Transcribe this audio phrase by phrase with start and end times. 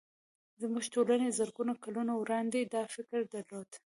[0.61, 3.69] زموږ ټولنې زرګونه کلونه وړاندې دا فکر درلود